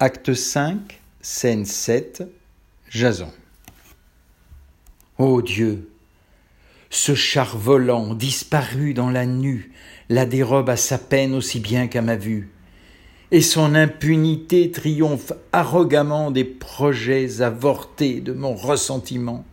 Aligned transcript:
Acte 0.00 0.32
5, 0.32 1.00
scène 1.20 1.64
7, 1.64 2.22
Jason. 2.88 3.32
Ô 5.18 5.42
Dieu, 5.42 5.90
ce 6.88 7.16
char 7.16 7.58
volant 7.58 8.14
disparu 8.14 8.94
dans 8.94 9.10
la 9.10 9.26
nue 9.26 9.72
la 10.08 10.24
dérobe 10.24 10.70
à 10.70 10.76
sa 10.76 10.98
peine 10.98 11.34
aussi 11.34 11.58
bien 11.58 11.88
qu'à 11.88 12.00
ma 12.00 12.14
vue, 12.14 12.48
et 13.32 13.40
son 13.40 13.74
impunité 13.74 14.70
triomphe 14.70 15.32
arrogamment 15.50 16.30
des 16.30 16.44
projets 16.44 17.40
avortés 17.40 18.20
de 18.20 18.32
mon 18.32 18.54
ressentiment. 18.54 19.44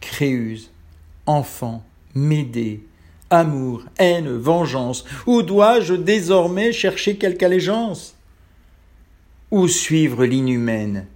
Créuse, 0.00 0.72
enfant, 1.26 1.84
Médée, 2.16 2.82
amour, 3.30 3.84
haine, 3.96 4.36
vengeance, 4.36 5.04
où 5.28 5.42
dois-je 5.42 5.94
désormais 5.94 6.72
chercher 6.72 7.16
quelque 7.16 7.44
allégeance? 7.44 8.16
Où 9.54 9.68
suivre 9.68 10.24
l'inhumaine? 10.24 11.06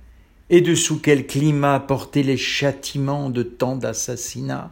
Et 0.49 0.61
dessous 0.61 1.01
quel 1.03 1.27
climat 1.27 1.81
porter 1.81 2.23
les 2.23 2.37
châtiments 2.37 3.31
de 3.31 3.43
tant 3.43 3.75
d'assassinats? 3.75 4.71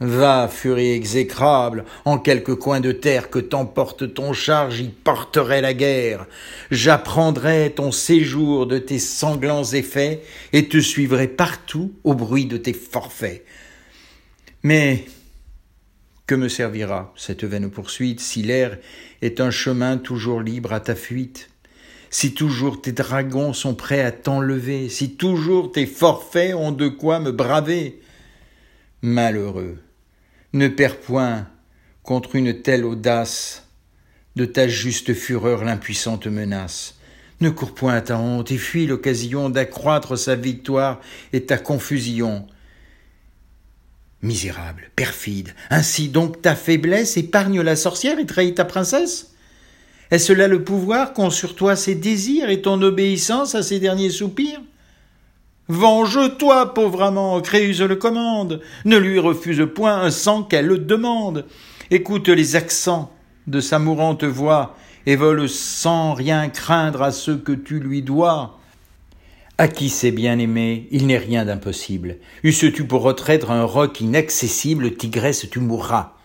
Va, 0.00 0.48
furie 0.48 0.92
exécrable, 0.92 1.84
en 2.06 2.16
quelque 2.16 2.52
coin 2.52 2.80
de 2.80 2.92
terre 2.92 3.28
que 3.28 3.40
t'emporte 3.40 4.14
ton 4.14 4.32
char, 4.32 4.70
j'y 4.70 4.88
porterai 4.88 5.60
la 5.60 5.74
guerre. 5.74 6.26
J'apprendrai 6.70 7.74
ton 7.76 7.92
séjour 7.92 8.66
de 8.66 8.78
tes 8.78 9.00
sanglants 9.00 9.74
effets, 9.74 10.22
et 10.54 10.66
te 10.66 10.80
suivrai 10.80 11.28
partout 11.28 11.92
au 12.04 12.14
bruit 12.14 12.46
de 12.46 12.56
tes 12.56 12.72
forfaits. 12.72 13.44
Mais 14.62 15.04
que 16.26 16.34
me 16.34 16.48
servira 16.48 17.12
cette 17.16 17.44
vaine 17.44 17.70
poursuite 17.70 18.20
si 18.20 18.40
l'air 18.40 18.78
est 19.20 19.42
un 19.42 19.50
chemin 19.50 19.98
toujours 19.98 20.40
libre 20.40 20.72
à 20.72 20.80
ta 20.80 20.94
fuite? 20.94 21.50
Si 22.16 22.32
toujours 22.32 22.80
tes 22.80 22.92
dragons 22.92 23.52
sont 23.52 23.74
prêts 23.74 24.00
à 24.00 24.10
t'enlever, 24.10 24.88
si 24.88 25.16
toujours 25.16 25.70
tes 25.70 25.84
forfaits 25.84 26.54
ont 26.54 26.72
de 26.72 26.88
quoi 26.88 27.20
me 27.20 27.30
braver. 27.30 28.00
Malheureux, 29.02 29.76
ne 30.54 30.66
perds 30.66 30.98
point 31.00 31.46
contre 32.02 32.34
une 32.34 32.62
telle 32.62 32.86
audace 32.86 33.68
de 34.34 34.46
ta 34.46 34.66
juste 34.66 35.12
fureur 35.12 35.62
l'impuissante 35.62 36.26
menace. 36.26 36.94
Ne 37.42 37.50
cours 37.50 37.74
point 37.74 37.96
à 37.96 38.00
ta 38.00 38.16
honte 38.18 38.50
et 38.50 38.56
fuis 38.56 38.86
l'occasion 38.86 39.50
d'accroître 39.50 40.18
sa 40.18 40.36
victoire 40.36 41.02
et 41.34 41.44
ta 41.44 41.58
confusion. 41.58 42.46
Misérable, 44.22 44.90
perfide, 44.96 45.54
ainsi 45.68 46.08
donc 46.08 46.40
ta 46.40 46.56
faiblesse 46.56 47.18
épargne 47.18 47.60
la 47.60 47.76
sorcière 47.76 48.18
et 48.18 48.24
trahit 48.24 48.54
ta 48.54 48.64
princesse 48.64 49.35
Est-ce 50.10 50.32
là 50.32 50.46
le 50.46 50.62
pouvoir 50.62 51.12
qu'ont 51.12 51.30
sur 51.30 51.54
toi 51.54 51.74
ses 51.74 51.94
désirs 51.94 52.48
et 52.48 52.62
ton 52.62 52.80
obéissance 52.82 53.54
à 53.54 53.62
ses 53.62 53.80
derniers 53.80 54.10
soupirs? 54.10 54.60
Venge-toi, 55.68 56.74
pauvre 56.74 57.02
amant, 57.02 57.40
Créuse 57.40 57.82
le 57.82 57.96
commande, 57.96 58.60
ne 58.84 58.96
lui 58.96 59.18
refuse 59.18 59.66
point 59.74 60.00
un 60.00 60.10
sang 60.10 60.44
qu'elle 60.44 60.66
le 60.66 60.78
demande. 60.78 61.44
Écoute 61.90 62.28
les 62.28 62.54
accents 62.54 63.12
de 63.48 63.60
sa 63.60 63.78
mourante 63.78 64.24
voix, 64.24 64.76
et 65.06 65.16
vole 65.16 65.48
sans 65.48 66.14
rien 66.14 66.48
craindre 66.48 67.02
à 67.02 67.12
ceux 67.12 67.36
que 67.36 67.52
tu 67.52 67.78
lui 67.78 68.02
dois. 68.02 68.58
À 69.58 69.68
qui 69.68 69.88
c'est 69.88 70.10
bien 70.10 70.38
aimé, 70.38 70.88
il 70.90 71.06
n'est 71.06 71.16
rien 71.16 71.44
d'impossible. 71.44 72.18
Eusses-tu 72.44 72.84
pour 72.84 73.02
retraître 73.02 73.50
un 73.50 73.64
roc 73.64 74.00
inaccessible, 74.00 74.96
tigresse, 74.96 75.48
tu 75.48 75.60
mourras. 75.60 76.15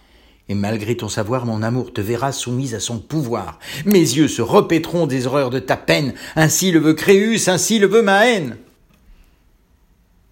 Et 0.50 0.56
malgré 0.56 0.98
ton 0.98 1.10
savoir, 1.10 1.46
mon 1.46 1.64
amour 1.64 1.94
te 1.94 2.02
verra 2.02 2.32
soumise 2.32 2.76
à 2.76 2.80
son 2.80 3.00
pouvoir. 3.00 3.60
Mes 3.86 4.00
yeux 4.00 4.28
se 4.28 4.42
repéteront 4.42 5.08
des 5.08 5.28
horreurs 5.28 5.50
de 5.50 5.60
ta 5.60 5.78
peine. 5.78 6.14
Ainsi 6.36 6.72
le 6.72 6.80
veut 6.80 6.94
Créus, 6.94 7.48
ainsi 7.48 7.80
le 7.80 7.88
veut 7.88 8.02
ma 8.02 8.28
haine. 8.28 8.58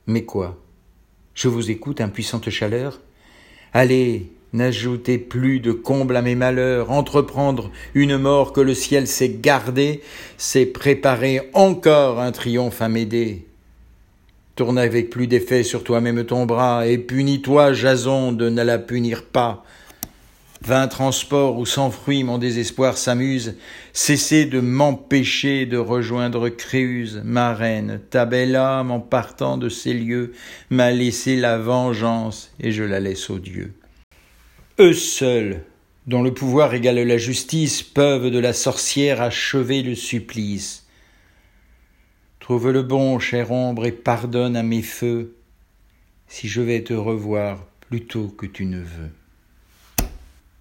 Mais 0.08 0.24
quoi? 0.24 0.58
Je 1.36 1.48
vous 1.48 1.72
écoute, 1.72 2.02
impuissante 2.02 2.50
chaleur. 2.50 3.00
Allez, 3.72 4.32
N'ajoutez 4.52 5.20
plus 5.20 5.60
de 5.60 5.72
comble 5.72 6.16
à 6.16 6.24
mes 6.24 6.34
malheurs, 6.34 6.90
entreprendre 6.90 7.70
une 7.94 8.18
mort 8.18 8.52
que 8.52 8.62
le 8.62 8.74
ciel 8.74 9.06
sait 9.06 9.30
garder, 9.30 10.02
c'est 10.38 10.66
préparer 10.66 11.52
encore 11.54 12.20
un 12.20 12.32
triomphe 12.32 12.82
à 12.82 12.90
m'aider. 12.90 13.46
Tourne 14.56 14.80
avec 14.80 15.12
plus 15.12 15.28
d'effet 15.28 15.62
sur 15.62 15.84
toi-même 15.84 16.26
ton 16.26 16.48
bras, 16.48 16.88
et 16.88 16.98
punis-toi, 16.98 17.74
Jason, 17.74 18.32
de 18.32 18.50
ne 18.50 18.64
la 18.64 18.80
punir 18.80 19.24
pas. 19.24 19.64
Vain 20.62 20.90
transport 20.90 21.58
où 21.58 21.66
sans 21.66 21.90
fruit 21.90 22.24
mon 22.24 22.38
désespoir 22.38 22.98
s'amuse, 22.98 23.56
cessez 23.94 24.46
de 24.46 24.60
m'empêcher 24.60 25.66
de 25.66 25.78
rejoindre 25.78 26.50
Créuse, 26.50 27.22
ma 27.24 27.54
reine, 27.54 28.02
ta 28.10 28.26
belle 28.26 28.58
âme 28.58 28.92
en 28.92 29.00
partant 29.00 29.58
de 29.58 29.70
ces 29.70 29.94
lieux 29.94 30.34
m'a 30.70 30.92
laissé 30.92 31.38
la 31.38 31.58
vengeance, 31.58 32.54
et 32.60 32.72
je 32.74 32.84
la 32.84 33.00
laisse 33.00 33.30
aux 33.30 33.40
dieux. 33.40 33.74
Eux 34.80 34.94
seuls, 34.94 35.64
dont 36.08 36.24
le 36.24 36.34
pouvoir 36.34 36.74
égale 36.74 37.00
la 37.08 37.18
justice, 37.18 37.82
peuvent 37.82 38.30
de 38.30 38.40
la 38.40 38.54
sorcière 38.54 39.22
achever 39.22 39.82
le 39.82 39.96
supplice. 39.96 40.88
Trouve 42.42 42.72
le 42.72 42.84
bon, 42.84 43.18
chère 43.20 43.52
ombre, 43.52 43.86
et 43.86 43.94
pardonne 43.94 44.58
à 44.58 44.64
mes 44.64 44.82
feux, 44.82 45.36
si 46.28 46.50
je 46.50 46.62
vais 46.62 46.84
te 46.84 46.94
revoir 46.94 47.66
plus 47.80 48.06
tôt 48.06 48.28
que 48.28 48.46
tu 48.46 48.66
ne 48.66 48.80
veux. 48.80 49.12